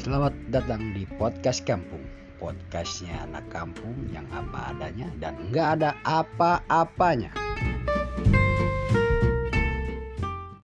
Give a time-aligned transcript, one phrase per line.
[0.00, 2.00] Selamat datang di podcast kampung.
[2.40, 7.39] Podcastnya anak kampung yang apa adanya dan nggak ada apa-apanya.